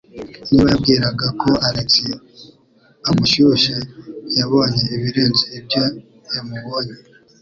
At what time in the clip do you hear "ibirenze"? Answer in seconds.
4.95-5.43